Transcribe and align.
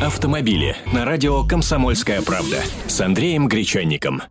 автомобили 0.00 0.76
на 0.94 1.04
радио 1.04 1.44
«Комсомольская 1.44 2.22
правда» 2.22 2.56
с 2.86 3.00
Андреем 3.02 3.48
Гречанником. 3.48 4.22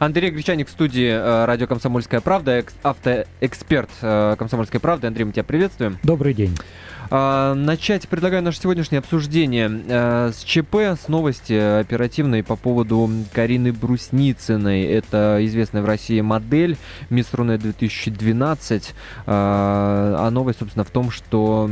Андрей 0.00 0.30
Гречаник 0.30 0.66
в 0.66 0.72
студии 0.72 1.08
э, 1.08 1.44
радио 1.44 1.68
«Комсомольская 1.68 2.20
правда», 2.20 2.64
автоэксперт 2.82 3.90
э, 4.02 4.34
«Комсомольской 4.36 4.80
правды». 4.80 5.06
Андрей, 5.06 5.24
мы 5.24 5.32
тебя 5.32 5.44
приветствуем. 5.44 5.98
Добрый 6.02 6.34
день. 6.34 6.56
А, 7.10 7.54
начать 7.54 8.08
предлагаю 8.08 8.42
наше 8.42 8.58
сегодняшнее 8.60 8.98
обсуждение 8.98 9.70
э, 9.86 10.32
с 10.34 10.42
ЧП, 10.42 10.76
с 11.00 11.06
новости 11.06 11.52
оперативной 11.52 12.42
по 12.42 12.56
поводу 12.56 13.08
Карины 13.32 13.72
Брусницыной. 13.72 14.82
Это 14.82 15.38
известная 15.42 15.82
в 15.82 15.86
России 15.86 16.20
модель 16.22 16.76
Мисс 17.08 17.32
Руне 17.34 17.56
2012. 17.56 18.94
А, 19.26 20.16
а 20.26 20.30
новость, 20.30 20.58
собственно, 20.58 20.84
в 20.84 20.90
том, 20.90 21.12
что 21.12 21.70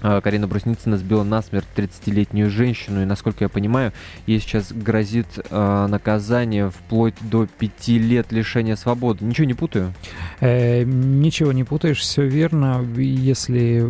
Карина 0.00 0.46
Брусницына 0.46 0.98
сбила 0.98 1.22
насмерть 1.22 1.66
30-летнюю 1.74 2.50
женщину, 2.50 3.02
и, 3.02 3.06
насколько 3.06 3.44
я 3.44 3.48
понимаю, 3.48 3.92
ей 4.26 4.40
сейчас 4.40 4.72
грозит 4.72 5.26
э, 5.36 5.86
наказание 5.88 6.70
вплоть 6.70 7.14
до 7.20 7.46
5 7.46 7.88
лет 7.88 8.32
лишения 8.32 8.76
свободы. 8.76 9.24
Ничего 9.24 9.46
не 9.46 9.54
путаю? 9.54 9.94
Э, 10.40 10.82
ничего 10.84 11.52
не 11.52 11.64
путаешь, 11.64 12.00
все 12.00 12.26
верно. 12.26 12.84
Если 12.96 13.86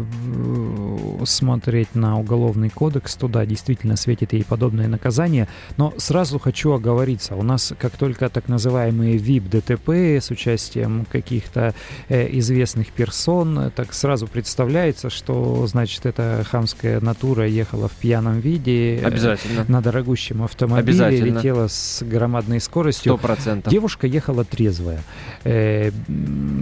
смотреть 1.24 1.94
на 1.94 2.18
уголовный 2.18 2.70
кодекс, 2.70 3.16
то 3.16 3.28
да, 3.28 3.44
действительно 3.44 3.96
светит 3.96 4.32
ей 4.32 4.44
подобное 4.44 4.88
наказание. 4.88 5.48
Но 5.76 5.92
сразу 5.96 6.38
хочу 6.38 6.72
оговориться. 6.72 7.34
У 7.34 7.42
нас, 7.42 7.72
как 7.78 7.96
только 7.96 8.28
так 8.28 8.48
называемые 8.48 9.16
ВИП-ДТП 9.16 9.90
с 10.20 10.30
участием 10.30 11.06
каких-то 11.10 11.74
э, 12.08 12.28
известных 12.38 12.92
персон, 12.92 13.72
так 13.74 13.92
сразу 13.92 14.26
представляется, 14.26 15.10
что, 15.10 15.66
значит, 15.66 16.06
эта 16.06 16.44
хамская 16.48 17.00
натура 17.00 17.46
ехала 17.46 17.88
в 17.88 17.92
пьяном 17.92 18.40
виде. 18.40 18.96
Э, 18.96 19.06
Обязательно. 19.06 19.64
На 19.68 19.80
дорогущем 19.80 20.42
автомобиле, 20.42 21.20
летела 21.20 21.66
с 21.68 22.02
громадной 22.02 22.60
скоростью. 22.60 23.12
Сто 23.12 23.18
процентов. 23.18 23.72
Девушка 23.72 24.06
ехала 24.06 24.44
трезвая. 24.44 25.02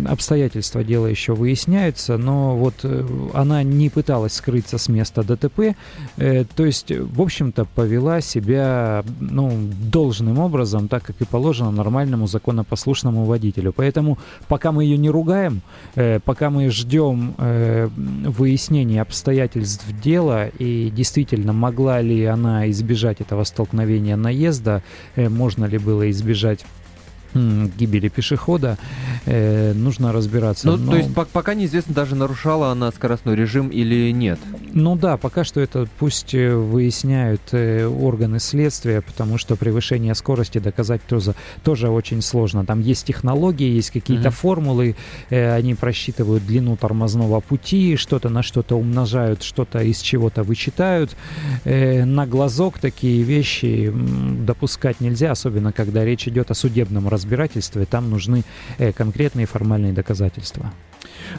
Обстоятельства 0.06 0.84
дела 0.84 1.06
еще 1.06 1.34
выясняются, 1.34 2.19
но 2.19 2.56
вот 2.56 2.75
э, 2.83 3.06
она 3.33 3.62
не 3.62 3.89
пыталась 3.89 4.34
скрыться 4.34 4.77
с 4.78 4.89
места 4.89 5.22
ДТП. 5.22 5.75
Э, 6.16 6.44
то 6.44 6.64
есть, 6.64 6.91
в 6.91 7.22
общем-то, 7.22 7.64
повела 7.64 8.20
себя 8.20 9.03
ну, 9.20 9.50
должным 9.91 10.39
образом, 10.39 10.89
так 10.89 11.05
как 11.05 11.20
и 11.20 11.25
положено 11.25 11.70
нормальному 11.70 12.27
законопослушному 12.27 13.25
водителю. 13.25 13.72
Поэтому, 13.72 14.19
пока 14.48 14.72
мы 14.72 14.84
ее 14.84 14.98
не 14.98 15.11
ругаем, 15.11 15.62
э, 15.94 16.20
пока 16.25 16.50
мы 16.50 16.70
ждем 16.70 17.34
выяснения 18.27 19.00
обстоятельств, 19.03 19.84
дела 20.03 20.48
и 20.48 20.91
действительно 20.91 21.53
могла 21.53 22.00
ли 22.00 22.25
она 22.25 22.70
избежать 22.70 23.20
этого 23.20 23.44
столкновения 23.44 24.16
наезда, 24.16 24.83
можно 25.16 25.64
ли 25.64 25.78
было 25.78 26.11
избежать 26.11 26.64
гибели 27.34 28.08
пешехода, 28.08 28.78
э, 29.27 29.72
нужно 29.72 30.12
разбираться. 30.12 30.66
Ну, 30.66 30.77
Но... 30.77 30.92
то 30.92 30.96
есть 30.98 31.14
пока 31.32 31.54
неизвестно, 31.54 31.94
даже 31.94 32.14
нарушала 32.14 32.70
она 32.70 32.91
скоростной 32.92 33.34
режим 33.34 33.68
или 33.68 34.12
нет? 34.12 34.38
Ну 34.72 34.96
да, 34.96 35.16
пока 35.16 35.44
что 35.44 35.60
это 35.60 35.88
пусть 35.98 36.34
э, 36.34 36.54
выясняют 36.54 37.42
э, 37.52 37.86
органы 37.86 38.38
следствия, 38.38 39.00
потому 39.00 39.38
что 39.38 39.56
превышение 39.56 40.14
скорости 40.14 40.58
доказать 40.58 41.02
тоже, 41.02 41.34
тоже 41.64 41.88
очень 41.88 42.22
сложно. 42.22 42.64
Там 42.64 42.80
есть 42.80 43.06
технологии, 43.06 43.69
есть 43.69 43.91
какие-то 43.91 44.28
mm-hmm. 44.28 44.32
формулы, 44.32 44.96
э, 45.30 45.54
они 45.54 45.74
просчитывают 45.74 46.46
длину 46.46 46.76
тормозного 46.76 47.41
пути, 47.41 47.96
что-то 47.96 48.28
на 48.28 48.42
что-то 48.42 48.76
умножают, 48.76 49.42
что-то 49.42 49.80
из 49.80 50.00
чего-то 50.00 50.42
вычитают. 50.44 51.16
Э, 51.64 52.04
на 52.04 52.26
глазок 52.26 52.78
такие 52.78 53.22
вещи 53.22 53.92
допускать 53.92 55.00
нельзя, 55.00 55.32
особенно 55.32 55.72
когда 55.72 56.04
речь 56.04 56.28
идет 56.28 56.50
о 56.50 56.54
судебном 56.54 57.09
разбирательстве 57.09 57.23
разбирательстве, 57.24 57.86
там 57.86 58.10
нужны 58.10 58.44
э, 58.78 58.92
конкретные 58.92 59.46
формальные 59.46 59.92
доказательства. 59.92 60.72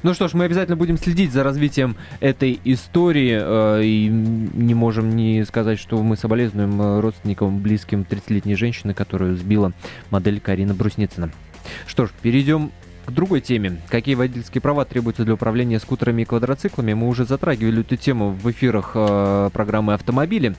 Ну 0.04 0.14
что 0.14 0.28
ж, 0.28 0.34
мы 0.34 0.46
обязательно 0.46 0.76
будем 0.76 0.98
следить 0.98 1.32
за 1.32 1.44
развитием 1.44 1.96
этой 2.20 2.60
истории 2.64 3.38
э, 3.40 3.84
и 3.84 4.08
не 4.08 4.74
можем 4.74 5.16
не 5.16 5.46
сказать, 5.46 5.80
что 5.80 6.02
мы 6.02 6.18
соболезнуем 6.18 6.82
э, 6.82 7.00
родственникам, 7.02 7.60
близким 7.60 8.06
30-летней 8.10 8.56
женщины, 8.56 8.94
которую 8.94 9.38
сбила 9.38 9.74
модель 10.10 10.40
Карина 10.40 10.74
Брусницына. 10.74 11.32
Что 11.86 12.08
ж, 12.08 12.12
перейдем 12.22 12.72
к 13.06 13.12
другой 13.12 13.42
теме. 13.42 13.80
Какие 13.90 14.16
водительские 14.16 14.62
права 14.62 14.86
требуются 14.86 15.24
для 15.24 15.36
управления 15.36 15.80
скутерами 15.80 16.24
и 16.24 16.26
квадроциклами? 16.26 16.94
Мы 16.94 17.08
уже 17.08 17.26
затрагивали 17.26 17.82
эту 17.82 17.96
тему 17.96 18.32
в 18.32 18.50
эфирах 18.50 18.94
программы 19.52 19.94
«Автомобили». 19.94 20.56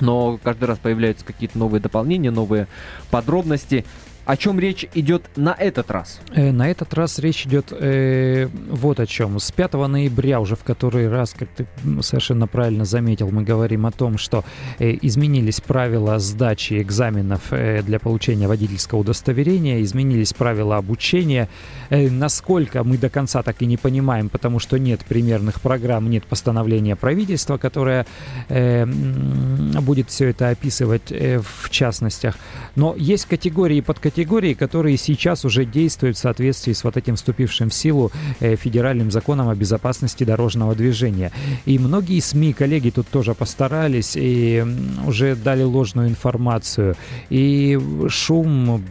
Но 0.00 0.38
каждый 0.42 0.64
раз 0.64 0.78
появляются 0.78 1.24
какие-то 1.24 1.58
новые 1.58 1.80
дополнения, 1.80 2.30
новые 2.30 2.66
подробности. 3.10 3.84
О 4.26 4.36
чем 4.36 4.58
речь 4.58 4.84
идет 4.92 5.22
на 5.36 5.54
этот 5.56 5.88
раз? 5.92 6.18
Э, 6.34 6.50
на 6.50 6.68
этот 6.68 6.92
раз 6.94 7.20
речь 7.20 7.46
идет 7.46 7.66
э, 7.70 8.48
вот 8.68 8.98
о 8.98 9.06
чем. 9.06 9.38
С 9.38 9.52
5 9.52 9.74
ноября 9.74 10.40
уже 10.40 10.56
в 10.56 10.64
который 10.64 11.08
раз, 11.08 11.32
как 11.32 11.48
ты 11.50 11.64
совершенно 12.02 12.48
правильно 12.48 12.84
заметил, 12.84 13.30
мы 13.30 13.44
говорим 13.44 13.86
о 13.86 13.92
том, 13.92 14.18
что 14.18 14.44
э, 14.80 14.98
изменились 15.00 15.60
правила 15.60 16.18
сдачи 16.18 16.82
экзаменов 16.82 17.52
э, 17.52 17.82
для 17.82 18.00
получения 18.00 18.48
водительского 18.48 18.98
удостоверения, 18.98 19.80
изменились 19.82 20.32
правила 20.32 20.76
обучения. 20.76 21.48
Э, 21.90 22.10
насколько 22.10 22.82
мы 22.82 22.98
до 22.98 23.08
конца 23.08 23.44
так 23.44 23.62
и 23.62 23.66
не 23.66 23.76
понимаем, 23.76 24.28
потому 24.28 24.58
что 24.58 24.76
нет 24.76 25.04
примерных 25.08 25.60
программ, 25.60 26.10
нет 26.10 26.24
постановления 26.24 26.96
правительства, 26.96 27.58
которое 27.58 28.06
э, 28.48 28.86
будет 28.86 30.10
все 30.10 30.30
это 30.30 30.48
описывать 30.48 31.12
э, 31.12 31.38
в 31.38 31.70
частностях. 31.70 32.34
Но 32.74 32.96
есть 32.98 33.26
категории 33.26 33.80
под 33.80 34.00
категории 34.00 34.15
категории, 34.16 34.54
которые 34.54 34.96
сейчас 34.96 35.44
уже 35.44 35.66
действуют 35.66 36.16
в 36.16 36.20
соответствии 36.20 36.72
с 36.72 36.84
вот 36.84 36.96
этим 36.96 37.16
вступившим 37.16 37.68
в 37.68 37.74
силу 37.74 38.10
э, 38.40 38.56
федеральным 38.56 39.10
законом 39.10 39.50
о 39.50 39.54
безопасности 39.54 40.24
дорожного 40.24 40.74
движения. 40.74 41.32
И 41.66 41.78
многие 41.78 42.20
СМИ, 42.20 42.54
коллеги 42.54 42.88
тут 42.88 43.06
тоже 43.08 43.34
постарались 43.34 44.16
и 44.16 44.64
уже 45.06 45.36
дали 45.36 45.64
ложную 45.64 46.08
информацию. 46.08 46.96
И 47.28 47.78
шум 48.08 48.82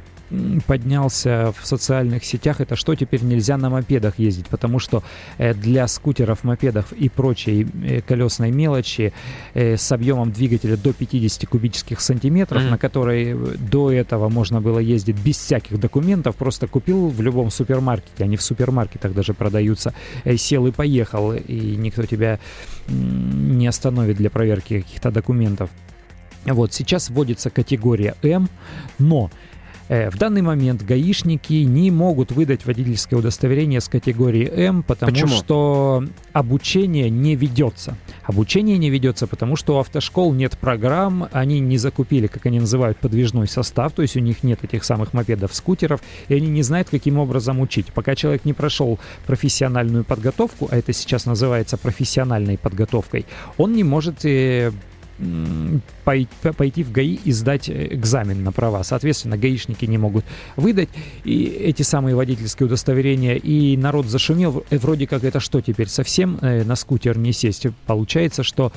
поднялся 0.65 1.53
в 1.59 1.65
социальных 1.65 2.25
сетях, 2.25 2.61
это 2.61 2.75
что 2.75 2.95
теперь 2.95 3.23
нельзя 3.23 3.57
на 3.57 3.69
мопедах 3.69 4.17
ездить, 4.17 4.47
потому 4.47 4.79
что 4.79 5.03
э, 5.37 5.53
для 5.53 5.87
скутеров, 5.87 6.43
мопедов 6.43 6.91
и 6.93 7.09
прочей 7.09 7.67
э, 7.83 8.01
колесной 8.01 8.51
мелочи 8.51 9.13
э, 9.53 9.77
с 9.77 9.91
объемом 9.91 10.31
двигателя 10.31 10.77
до 10.77 10.93
50 10.93 11.47
кубических 11.47 12.01
сантиметров, 12.01 12.63
mm-hmm. 12.63 12.69
на 12.69 12.77
которой 12.77 13.35
до 13.57 13.91
этого 13.91 14.29
можно 14.29 14.61
было 14.61 14.79
ездить 14.79 15.17
без 15.17 15.37
всяких 15.37 15.79
документов, 15.79 16.35
просто 16.35 16.67
купил 16.67 17.09
в 17.09 17.21
любом 17.21 17.51
супермаркете, 17.51 18.23
они 18.23 18.37
в 18.37 18.41
супермаркетах 18.41 19.13
даже 19.13 19.33
продаются, 19.33 19.93
сел 20.37 20.65
и 20.67 20.71
поехал, 20.71 21.33
и 21.33 21.75
никто 21.75 22.05
тебя 22.05 22.39
не 22.87 23.67
остановит 23.67 24.17
для 24.17 24.29
проверки 24.29 24.81
каких-то 24.81 25.11
документов. 25.11 25.69
Вот, 26.45 26.73
сейчас 26.73 27.09
вводится 27.09 27.49
категория 27.49 28.15
М, 28.21 28.49
но 28.99 29.31
в 29.87 30.17
данный 30.17 30.41
момент 30.41 30.83
гаишники 30.83 31.53
не 31.53 31.91
могут 31.91 32.31
выдать 32.31 32.65
водительское 32.65 33.19
удостоверение 33.19 33.81
с 33.81 33.87
категории 33.87 34.49
М, 34.49 34.83
потому 34.83 35.11
Почему? 35.11 35.29
что 35.29 36.03
обучение 36.33 37.09
не 37.09 37.35
ведется. 37.35 37.95
Обучение 38.23 38.77
не 38.77 38.89
ведется, 38.89 39.27
потому 39.27 39.55
что 39.55 39.75
у 39.75 39.79
автошкол 39.79 40.33
нет 40.33 40.57
программ, 40.57 41.27
они 41.31 41.59
не 41.59 41.77
закупили, 41.77 42.27
как 42.27 42.45
они 42.47 42.59
называют, 42.59 42.97
подвижной 42.97 43.47
состав, 43.47 43.93
то 43.93 44.01
есть 44.01 44.17
у 44.17 44.19
них 44.19 44.43
нет 44.43 44.63
этих 44.63 44.83
самых 44.83 45.13
мопедов, 45.13 45.53
скутеров, 45.53 46.01
и 46.27 46.35
они 46.35 46.47
не 46.47 46.63
знают, 46.63 46.89
каким 46.89 47.19
образом 47.19 47.59
учить. 47.59 47.87
Пока 47.93 48.15
человек 48.15 48.45
не 48.45 48.53
прошел 48.53 48.99
профессиональную 49.27 50.03
подготовку, 50.03 50.67
а 50.71 50.77
это 50.77 50.93
сейчас 50.93 51.25
называется 51.25 51.77
профессиональной 51.77 52.57
подготовкой, 52.57 53.25
он 53.57 53.73
не 53.73 53.83
может 53.83 54.25
э, 54.25 54.71
пойти 56.03 56.83
в 56.83 56.91
ГАИ 56.91 57.19
и 57.23 57.31
сдать 57.31 57.69
э, 57.69 57.87
экзамен 57.91 58.43
на 58.43 58.51
права. 58.51 58.83
Соответственно, 58.83 59.37
гаишники 59.37 59.85
не 59.85 59.97
могут 59.97 60.25
выдать 60.55 60.89
и 61.23 61.45
эти 61.45 61.83
самые 61.83 62.15
водительские 62.15 62.67
удостоверения. 62.67 63.35
И 63.35 63.77
народ 63.77 64.07
зашумел. 64.07 64.63
Э, 64.69 64.77
вроде 64.77 65.07
как 65.07 65.23
это 65.23 65.39
что 65.39 65.61
теперь? 65.61 65.87
Совсем 65.87 66.37
э, 66.41 66.63
на 66.63 66.75
скутер 66.75 67.17
не 67.17 67.31
сесть? 67.31 67.67
Получается, 67.87 68.43
что 68.43 68.71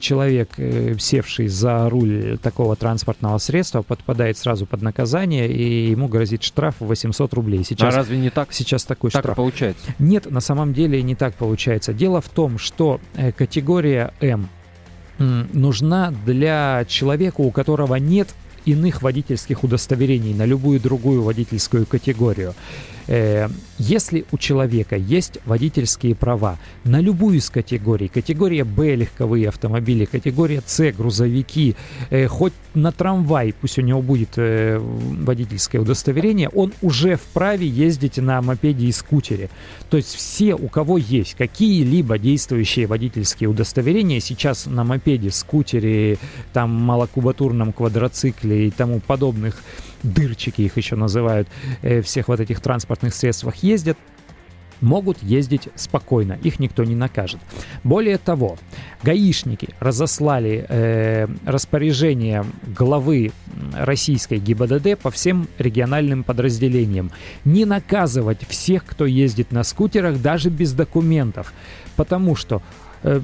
человек, 0.00 0.50
севший 0.98 1.48
за 1.48 1.88
руль 1.88 2.38
такого 2.42 2.74
транспортного 2.74 3.38
средства, 3.38 3.82
подпадает 3.82 4.38
сразу 4.38 4.66
под 4.66 4.82
наказание, 4.82 5.48
и 5.48 5.90
ему 5.90 6.08
грозит 6.08 6.42
штраф 6.42 6.76
в 6.80 6.86
800 6.86 7.32
рублей. 7.34 7.64
Сейчас, 7.64 7.94
а 7.94 7.96
разве 7.96 8.18
не 8.18 8.30
так? 8.30 8.52
Сейчас 8.52 8.84
такой 8.84 9.10
так 9.10 9.22
штраф. 9.22 9.36
получается? 9.36 9.94
Нет, 9.98 10.30
на 10.30 10.40
самом 10.40 10.72
деле 10.72 11.02
не 11.02 11.14
так 11.14 11.34
получается. 11.34 11.92
Дело 11.92 12.20
в 12.20 12.28
том, 12.28 12.58
что 12.58 13.00
категория 13.36 14.12
М 14.20 14.48
нужна 15.18 16.12
для 16.24 16.84
человека, 16.88 17.40
у 17.40 17.50
которого 17.50 17.96
нет 17.96 18.28
иных 18.64 19.02
водительских 19.02 19.62
удостоверений 19.62 20.34
на 20.34 20.46
любую 20.46 20.80
другую 20.80 21.22
водительскую 21.22 21.86
категорию. 21.86 22.54
Э, 23.06 23.48
если 23.78 24.24
у 24.32 24.38
человека 24.38 24.96
есть 24.96 25.38
водительские 25.44 26.14
права 26.14 26.58
на 26.84 27.00
любую 27.00 27.38
из 27.38 27.50
категорий, 27.50 28.08
категория 28.08 28.64
Б 28.64 28.94
легковые 28.94 29.48
автомобили, 29.48 30.04
категория 30.04 30.62
С 30.64 30.92
грузовики, 30.92 31.76
э, 32.10 32.26
хоть 32.26 32.52
на 32.74 32.92
трамвай, 32.92 33.54
пусть 33.60 33.78
у 33.78 33.82
него 33.82 34.00
будет 34.02 34.30
э, 34.36 34.78
водительское 34.78 35.80
удостоверение, 35.80 36.48
он 36.48 36.72
уже 36.82 37.16
вправе 37.16 37.66
ездить 37.66 38.16
на 38.18 38.40
мопеде 38.42 38.86
и 38.86 38.92
скутере. 38.92 39.50
То 39.90 39.96
есть 39.96 40.14
все, 40.14 40.54
у 40.54 40.68
кого 40.68 40.98
есть 40.98 41.34
какие-либо 41.34 42.18
действующие 42.18 42.86
водительские 42.86 43.48
удостоверения, 43.48 44.20
сейчас 44.20 44.66
на 44.66 44.84
мопеде, 44.84 45.30
скутере, 45.30 46.18
там 46.52 46.70
малокубатурном 46.70 47.72
квадроцикле 47.72 48.68
и 48.68 48.70
тому 48.70 49.00
подобных 49.00 49.62
дырчики 50.04 50.62
их 50.62 50.76
еще 50.76 50.96
называют, 50.96 51.48
э, 51.82 52.00
всех 52.02 52.28
вот 52.28 52.40
этих 52.40 52.60
транспортных 52.60 53.14
средствах 53.14 53.56
ездят, 53.56 53.98
могут 54.80 55.22
ездить 55.22 55.68
спокойно, 55.74 56.38
их 56.42 56.60
никто 56.60 56.84
не 56.84 56.94
накажет. 56.94 57.40
Более 57.82 58.18
того, 58.18 58.58
гаишники 59.02 59.70
разослали 59.80 60.66
э, 60.68 61.26
распоряжение 61.46 62.44
главы 62.78 63.32
российской 63.72 64.38
ГИБДД 64.38 64.98
по 65.00 65.10
всем 65.10 65.48
региональным 65.58 66.22
подразделениям 66.22 67.10
не 67.44 67.64
наказывать 67.64 68.46
всех, 68.46 68.84
кто 68.84 69.06
ездит 69.06 69.52
на 69.52 69.64
скутерах, 69.64 70.20
даже 70.20 70.50
без 70.50 70.72
документов, 70.72 71.52
потому 71.96 72.36
что 72.36 72.62
э, 73.02 73.20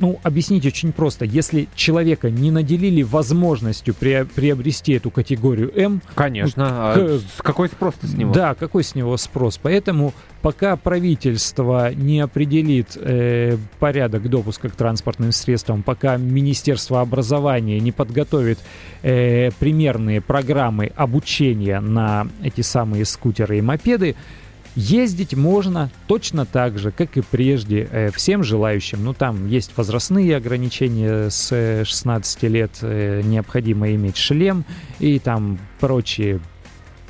ну, 0.00 0.20
объяснить 0.22 0.66
очень 0.66 0.92
просто. 0.92 1.24
Если 1.24 1.68
человека 1.74 2.30
не 2.30 2.50
наделили 2.50 3.02
возможностью 3.02 3.94
приобрести 3.94 4.92
эту 4.92 5.10
категорию 5.10 5.72
М... 5.76 6.02
Конечно. 6.14 6.92
А 6.92 7.18
к... 7.38 7.42
какой 7.42 7.68
спрос 7.68 7.94
с 8.02 8.14
него? 8.14 8.32
Да, 8.32 8.54
какой 8.54 8.84
с 8.84 8.94
него 8.94 9.16
спрос? 9.16 9.58
Поэтому 9.62 10.14
пока 10.42 10.76
правительство 10.76 11.92
не 11.92 12.20
определит 12.20 12.96
э, 12.96 13.56
порядок 13.78 14.28
допуска 14.28 14.68
к 14.68 14.72
транспортным 14.72 15.32
средствам, 15.32 15.82
пока 15.82 16.16
Министерство 16.16 17.00
образования 17.00 17.80
не 17.80 17.92
подготовит 17.92 18.58
э, 19.02 19.50
примерные 19.58 20.20
программы 20.20 20.92
обучения 20.94 21.80
на 21.80 22.28
эти 22.42 22.60
самые 22.60 23.04
скутеры 23.04 23.58
и 23.58 23.60
мопеды, 23.60 24.16
Ездить 24.76 25.34
можно 25.34 25.90
точно 26.06 26.44
так 26.44 26.78
же, 26.78 26.92
как 26.92 27.16
и 27.16 27.22
прежде, 27.22 27.88
э, 27.90 28.10
всем 28.10 28.44
желающим. 28.44 29.02
Ну, 29.02 29.14
там 29.14 29.48
есть 29.48 29.72
возрастные 29.74 30.36
ограничения 30.36 31.30
с 31.30 31.82
16 31.84 32.42
лет, 32.48 32.72
э, 32.82 33.22
необходимо 33.24 33.90
иметь 33.94 34.18
шлем 34.18 34.66
и 35.00 35.18
там 35.18 35.58
прочие 35.80 36.40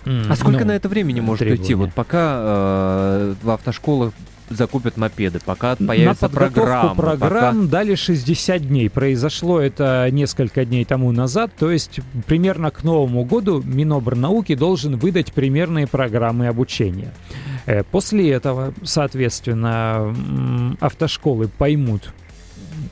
а 0.07 0.37
сколько 0.37 0.61
ну, 0.61 0.67
на 0.67 0.77
это 0.77 0.89
времени 0.89 1.19
может 1.19 1.41
требования. 1.41 1.63
уйти? 1.63 1.75
Вот 1.75 1.93
пока 1.93 2.37
э, 2.39 3.35
в 3.43 3.51
автошколах 3.51 4.13
закупят 4.51 4.97
мопеды, 4.97 5.41
пока 5.45 5.77
появится 5.77 6.25
На 6.25 6.29
программа. 6.29 6.95
программ 6.95 7.63
пока... 7.63 7.71
дали 7.71 7.95
60 7.95 8.69
дней. 8.69 8.89
Произошло 8.89 9.61
это 9.61 10.09
несколько 10.11 10.65
дней 10.65 10.85
тому 10.85 11.11
назад, 11.13 11.51
то 11.59 11.71
есть 11.71 12.01
примерно 12.27 12.71
к 12.71 12.85
Новому 12.85 13.25
году 13.25 13.63
Минобрнауки 13.65 14.55
должен 14.55 14.97
выдать 14.97 15.33
примерные 15.33 15.87
программы 15.87 16.47
обучения. 16.47 17.13
Э, 17.67 17.83
после 17.83 18.31
этого, 18.31 18.73
соответственно, 18.83 20.15
автошколы 20.81 21.49
поймут, 21.49 22.13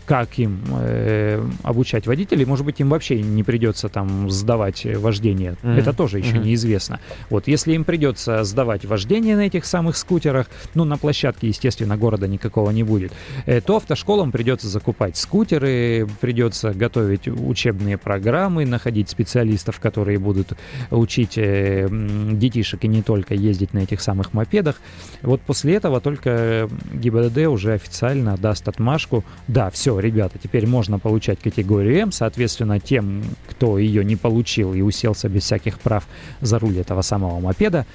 как 0.07 0.39
им 0.39 0.61
э, 0.71 1.43
обучать 1.63 2.07
водителей. 2.07 2.45
Может 2.45 2.65
быть, 2.67 2.81
им 2.81 2.91
вообще 2.91 3.23
не 3.23 3.43
придется 3.43 3.89
там 3.89 4.31
сдавать 4.31 4.85
вождение. 4.85 5.57
Mm-hmm. 5.63 5.79
Это 5.79 5.93
тоже 5.93 6.19
еще 6.19 6.37
mm-hmm. 6.37 6.45
неизвестно. 6.45 7.01
Вот, 7.31 7.49
если 7.49 7.73
им 7.73 7.85
придется 7.85 8.45
сдавать 8.45 8.85
вождение 8.85 9.37
на 9.37 9.47
этих 9.47 9.65
самых 9.65 9.97
скутерах, 9.97 10.47
ну, 10.75 10.85
на 10.85 10.99
площадке, 10.99 11.49
естественно, 11.49 11.97
города 11.97 12.29
никакого 12.29 12.71
не 12.71 12.83
будет, 12.83 13.13
э, 13.47 13.61
то 13.61 13.77
автошколам 13.77 14.31
придется 14.33 14.69
закупать 14.69 15.17
скутеры, 15.17 16.07
придется 16.21 16.73
готовить 16.73 17.29
учебные 17.29 17.97
программы, 17.97 18.67
находить 18.67 19.09
специалистов, 19.09 19.81
которые 19.81 20.19
будут 20.19 20.53
учить 20.91 21.35
э, 21.37 21.89
детишек 21.91 22.85
и 22.85 22.89
не 22.89 23.03
только 23.03 23.35
ездить 23.35 23.73
на 23.73 23.81
этих 23.81 24.01
самых 24.01 24.33
мопедах. 24.35 24.81
Вот 25.23 25.41
после 25.41 25.75
этого 25.75 26.01
только 26.01 26.69
ГИБДД 26.93 27.47
уже 27.47 27.73
официально 27.73 28.37
даст 28.37 28.69
отмашку. 28.69 29.25
Да, 29.49 29.71
все, 29.71 29.94
ребята, 30.01 30.39
теперь 30.43 30.67
можно 30.67 30.99
получать 30.99 31.41
категорию 31.41 32.03
М, 32.03 32.13
соответственно, 32.13 32.81
тем, 32.81 33.23
кто 33.49 33.79
ее 33.79 34.05
не 34.05 34.17
получил 34.17 34.75
и 34.75 34.81
уселся 34.81 35.29
без 35.29 35.43
всяких 35.45 35.81
прав 35.81 36.07
за 36.41 36.59
руль 36.59 36.79
этого 36.79 37.03
самого 37.03 37.41
мопеда, 37.41 37.87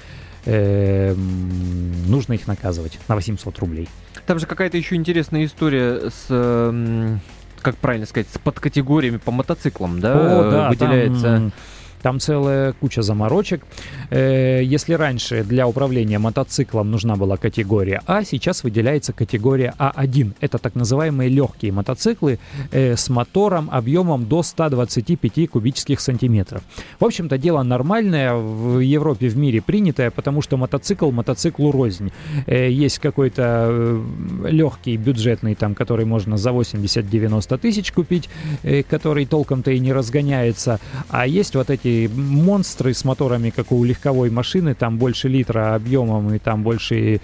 э, 0.44 1.14
нужно 1.14 2.34
их 2.34 2.46
наказывать 2.46 2.98
на 3.08 3.14
800 3.14 3.58
рублей. 3.58 3.88
Там 4.26 4.38
же 4.38 4.46
какая-то 4.46 4.76
еще 4.76 4.96
интересная 4.96 5.44
история 5.44 6.10
с 6.10 7.20
как 7.62 7.76
правильно 7.76 8.06
сказать, 8.06 8.26
с 8.32 8.38
подкатегориями 8.38 9.18
по 9.18 9.30
мотоциклам, 9.32 10.00
да, 10.00 10.14
О, 10.14 10.50
да 10.50 10.68
выделяется. 10.70 11.22
Там 11.22 11.52
там 12.02 12.20
целая 12.20 12.72
куча 12.72 13.02
заморочек. 13.02 13.62
Э, 14.10 14.60
если 14.62 14.94
раньше 14.94 15.44
для 15.44 15.66
управления 15.66 16.18
мотоциклом 16.18 16.90
нужна 16.90 17.16
была 17.16 17.36
категория 17.36 18.02
А, 18.06 18.24
сейчас 18.24 18.64
выделяется 18.64 19.12
категория 19.12 19.74
А1. 19.78 20.32
Это 20.40 20.58
так 20.58 20.74
называемые 20.74 21.28
легкие 21.28 21.72
мотоциклы 21.72 22.38
э, 22.70 22.96
с 22.96 23.08
мотором 23.08 23.68
объемом 23.70 24.26
до 24.26 24.42
125 24.42 25.50
кубических 25.50 26.00
сантиметров. 26.00 26.62
В 26.98 27.04
общем-то, 27.04 27.38
дело 27.38 27.62
нормальное, 27.62 28.34
в 28.34 28.80
Европе, 28.80 29.28
в 29.28 29.36
мире 29.36 29.60
принятое, 29.60 30.10
потому 30.10 30.42
что 30.42 30.56
мотоцикл 30.56 31.10
мотоциклу 31.10 31.70
рознь. 31.70 32.12
Э, 32.46 32.70
есть 32.70 32.98
какой-то 32.98 34.00
легкий, 34.44 34.96
бюджетный, 34.96 35.54
там, 35.54 35.74
который 35.74 36.04
можно 36.04 36.36
за 36.36 36.50
80-90 36.50 37.58
тысяч 37.58 37.92
купить, 37.92 38.28
который 38.88 39.26
толком-то 39.26 39.70
и 39.70 39.78
не 39.78 39.92
разгоняется, 39.92 40.80
а 41.08 41.26
есть 41.26 41.54
вот 41.54 41.70
эти 41.70 41.89
эти 41.90 42.12
монстры 42.12 42.94
с 42.94 43.04
моторами, 43.04 43.50
как 43.50 43.72
у 43.72 43.84
легковой 43.84 44.30
машины, 44.30 44.74
там 44.74 44.98
больше 44.98 45.28
литра 45.28 45.74
объемом 45.74 46.34
и 46.34 46.38
там 46.38 46.62
больше 46.62 47.20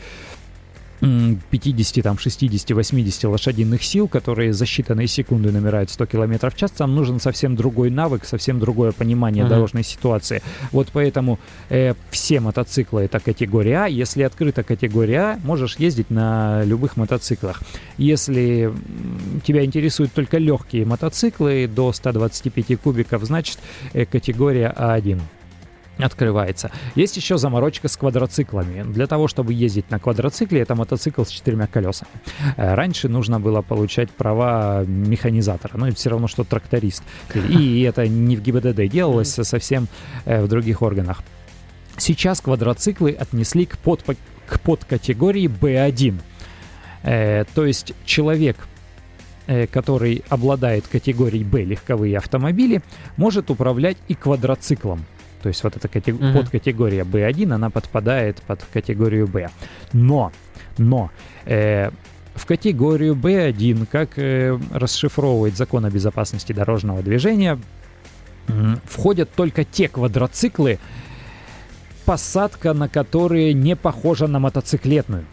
50, 1.01 2.03
там, 2.03 2.19
60, 2.19 2.71
80 2.71 3.25
лошадиных 3.25 3.83
сил, 3.83 4.09
которые 4.09 4.53
за 4.53 4.65
считанные 4.65 5.07
секунды 5.07 5.53
набирают 5.53 5.91
100 5.91 6.07
км 6.07 6.51
в 6.51 6.57
час, 6.57 6.71
там 6.71 6.95
нужен 6.95 7.21
совсем 7.21 7.55
другой 7.55 7.91
навык, 7.91 8.25
совсем 8.25 8.59
другое 8.59 8.93
понимание 8.93 9.45
uh-huh. 9.45 9.49
дорожной 9.49 9.85
ситуации. 9.85 10.43
Вот 10.73 10.89
поэтому 10.93 11.39
э, 11.69 11.95
все 12.11 12.41
мотоциклы 12.41 13.03
это 13.03 13.21
категория 13.21 13.85
А. 13.85 13.87
Если 13.87 14.23
открыта 14.23 14.63
категория 14.63 15.21
А, 15.21 15.39
можешь 15.45 15.77
ездить 15.77 16.11
на 16.11 16.65
любых 16.65 16.97
мотоциклах. 16.97 17.61
Если 17.99 18.73
тебя 19.41 19.65
интересуют 19.65 20.13
только 20.13 20.39
легкие 20.39 20.85
мотоциклы 20.85 21.67
до 21.67 21.93
125 21.93 22.81
кубиков, 22.81 23.23
значит 23.25 23.59
э, 23.93 24.05
категория 24.05 24.75
А1 24.77 25.21
открывается. 25.99 26.71
Есть 26.95 27.17
еще 27.17 27.39
заморочка 27.39 27.89
с 27.89 27.97
квадроциклами. 27.97 28.83
Для 28.83 29.07
того, 29.07 29.29
чтобы 29.29 29.55
ездить 29.55 29.91
на 29.91 29.99
квадроцикле, 29.99 30.61
это 30.61 30.75
мотоцикл 30.75 31.25
с 31.25 31.31
четырьмя 31.31 31.67
колесами. 31.67 32.11
Э, 32.57 32.75
раньше 32.75 33.09
нужно 33.09 33.41
было 33.41 33.63
получать 33.63 34.11
права 34.11 34.85
механизатора, 34.85 35.87
это 35.87 35.97
все 35.97 36.11
равно, 36.11 36.29
что 36.29 36.45
тракторист. 36.45 37.03
И 37.35 37.83
это 37.83 38.07
не 38.09 38.37
в 38.37 38.43
ГИБДД 38.43 38.89
делалось, 38.89 39.39
а 39.39 39.45
совсем 39.45 39.89
э, 40.25 40.43
в 40.43 40.49
других 40.49 40.83
органах. 40.83 41.23
Сейчас 41.97 42.41
квадроциклы 42.41 43.13
отнесли 43.13 43.65
к, 43.65 43.79
под, 43.79 44.05
к 44.47 44.61
подкатегории 44.61 45.49
B1. 45.49 46.21
Э, 47.03 47.45
то 47.55 47.65
есть 47.65 47.95
человек, 48.05 48.57
который 49.71 50.25
обладает 50.29 50.89
категорией 50.89 51.45
B 51.45 51.63
легковые 51.65 52.19
автомобили, 52.19 52.83
может 53.17 53.51
управлять 53.51 53.97
и 54.09 54.15
квадроциклом. 54.15 55.05
То 55.47 55.49
есть 55.49 55.63
вот 55.63 55.77
эта 55.77 55.87
катег... 55.87 56.17
uh-huh. 56.17 56.33
подкатегория 56.33 57.03
B1, 57.03 57.53
она 57.53 57.71
подпадает 57.71 58.43
под 58.43 58.65
категорию 58.73 59.29
B. 59.29 59.49
Но, 59.93 60.33
но 60.77 61.13
э, 61.45 61.91
в 62.35 62.47
категорию 62.47 63.15
B1, 63.15 63.87
как 63.87 64.19
э, 64.19 64.59
расшифровывает 64.73 65.57
закон 65.57 65.85
о 65.85 65.91
безопасности 65.91 66.53
дорожного 66.53 67.01
движения, 67.03 67.61
э, 68.49 68.75
входят 68.85 69.31
только 69.35 69.65
те 69.65 69.89
квадроциклы, 69.89 70.81
посадка 72.05 72.73
на 72.73 72.89
которые 72.89 73.53
не 73.53 73.77
похожа 73.77 74.27
на 74.27 74.39
мотоциклетную. 74.39 75.27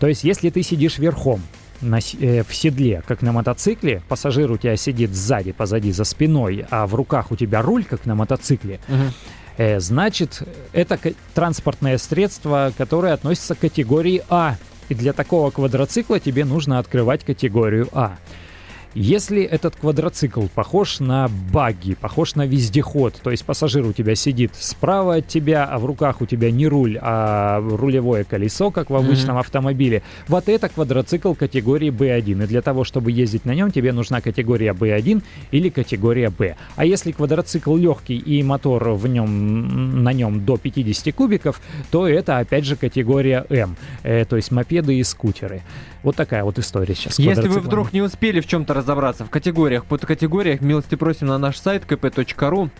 То 0.00 0.08
есть, 0.08 0.24
если 0.24 0.50
ты 0.50 0.62
сидишь 0.62 0.98
верхом, 0.98 1.42
на, 1.82 1.98
э, 1.98 2.42
в 2.42 2.54
седле, 2.54 3.02
как 3.06 3.22
на 3.22 3.32
мотоцикле, 3.32 4.02
пассажир 4.08 4.50
у 4.50 4.56
тебя 4.56 4.76
сидит 4.76 5.14
сзади, 5.14 5.52
позади, 5.52 5.92
за 5.92 6.04
спиной, 6.04 6.64
а 6.70 6.86
в 6.86 6.94
руках 6.94 7.30
у 7.30 7.36
тебя 7.36 7.60
руль, 7.62 7.84
как 7.84 8.06
на 8.06 8.14
мотоцикле, 8.14 8.80
uh-huh 8.88 9.12
Э, 9.56 9.80
значит, 9.80 10.42
это 10.72 10.98
транспортное 11.34 11.98
средство, 11.98 12.72
которое 12.76 13.12
относится 13.12 13.54
к 13.54 13.60
категории 13.60 14.22
А. 14.28 14.56
И 14.88 14.94
для 14.94 15.12
такого 15.12 15.50
квадроцикла 15.50 16.20
тебе 16.20 16.44
нужно 16.44 16.78
открывать 16.78 17.24
категорию 17.24 17.88
А. 17.92 18.16
Если 18.94 19.42
этот 19.42 19.76
квадроцикл 19.76 20.46
похож 20.54 21.00
на 21.00 21.30
багги, 21.52 21.94
похож 21.94 22.34
на 22.34 22.46
вездеход, 22.46 23.14
то 23.22 23.30
есть 23.30 23.44
пассажир 23.44 23.86
у 23.86 23.92
тебя 23.92 24.14
сидит 24.14 24.52
справа 24.54 25.16
от 25.16 25.28
тебя, 25.28 25.64
а 25.64 25.78
в 25.78 25.86
руках 25.86 26.20
у 26.20 26.26
тебя 26.26 26.50
не 26.50 26.66
руль, 26.66 26.98
а 27.00 27.60
рулевое 27.60 28.24
колесо, 28.24 28.70
как 28.70 28.90
в 28.90 28.96
обычном 28.96 29.36
mm-hmm. 29.36 29.40
автомобиле, 29.40 30.02
вот 30.28 30.48
это 30.48 30.68
квадроцикл 30.68 31.32
категории 31.32 31.90
B1. 31.90 32.44
И 32.44 32.46
для 32.46 32.60
того, 32.60 32.84
чтобы 32.84 33.12
ездить 33.12 33.46
на 33.46 33.54
нем, 33.54 33.70
тебе 33.70 33.92
нужна 33.92 34.20
категория 34.20 34.72
B1 34.72 35.22
или 35.52 35.70
категория 35.70 36.28
B. 36.28 36.56
А 36.76 36.84
если 36.84 37.12
квадроцикл 37.12 37.74
легкий 37.76 38.18
и 38.18 38.42
мотор 38.42 38.90
в 38.90 39.06
нем, 39.06 40.02
на 40.02 40.12
нем 40.12 40.44
до 40.44 40.58
50 40.58 41.14
кубиков, 41.14 41.62
то 41.90 42.06
это 42.06 42.38
опять 42.38 42.66
же 42.66 42.76
категория 42.76 43.46
M, 43.48 43.76
э, 44.02 44.26
то 44.26 44.36
есть 44.36 44.50
мопеды 44.50 44.98
и 44.98 45.02
скутеры. 45.02 45.62
Вот 46.02 46.16
такая 46.16 46.42
вот 46.44 46.58
история 46.58 46.94
сейчас. 46.94 47.18
Если 47.18 47.48
вы 47.48 47.60
вдруг 47.60 47.92
не 47.92 48.02
успели 48.02 48.40
в 48.40 48.46
чем-то 48.46 48.74
разобраться 48.82 49.24
в 49.24 49.30
категориях, 49.30 49.84
под 49.84 50.04
категориях, 50.04 50.60
милости 50.60 50.96
просим 50.96 51.28
на 51.28 51.38
наш 51.38 51.58
сайт 51.58 51.84
kp.ru. 51.84 52.70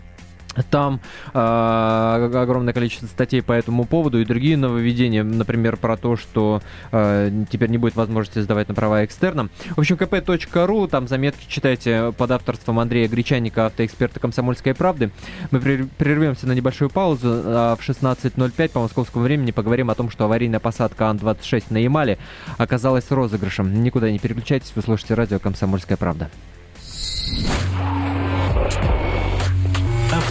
Там 0.70 1.00
э, 1.32 1.38
огромное 1.38 2.72
количество 2.72 3.06
статей 3.06 3.42
по 3.42 3.52
этому 3.52 3.84
поводу 3.84 4.20
и 4.20 4.24
другие 4.24 4.56
нововведения, 4.56 5.24
например, 5.24 5.76
про 5.76 5.96
то, 5.96 6.16
что 6.16 6.62
э, 6.90 7.44
теперь 7.50 7.70
не 7.70 7.78
будет 7.78 7.96
возможности 7.96 8.40
сдавать 8.40 8.68
на 8.68 8.74
права 8.74 9.04
экстерном. 9.04 9.50
В 9.70 9.78
общем, 9.78 9.96
kp.ru, 9.96 10.88
там 10.88 11.08
заметки 11.08 11.46
читайте 11.48 12.12
под 12.16 12.30
авторством 12.30 12.78
Андрея 12.78 13.08
Гречанника, 13.08 13.66
автоэксперта 13.66 14.20
«Комсомольской 14.20 14.74
правды». 14.74 15.10
Мы 15.50 15.60
прервемся 15.60 16.46
на 16.46 16.52
небольшую 16.52 16.90
паузу. 16.90 17.42
А 17.44 17.76
в 17.76 17.88
16.05 17.88 18.68
по 18.70 18.80
московскому 18.80 19.24
времени 19.24 19.50
поговорим 19.50 19.90
о 19.90 19.94
том, 19.94 20.10
что 20.10 20.24
аварийная 20.24 20.60
посадка 20.60 21.08
Ан-26 21.08 21.64
на 21.70 21.78
Ямале 21.78 22.18
оказалась 22.58 23.10
розыгрышем. 23.10 23.82
Никуда 23.82 24.10
не 24.10 24.18
переключайтесь, 24.18 24.72
вы 24.74 24.82
слушаете 24.82 25.14
радио 25.14 25.38
«Комсомольская 25.38 25.96
правда». 25.96 26.30